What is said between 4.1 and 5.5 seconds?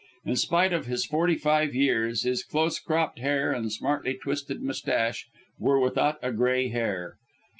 twisted moustache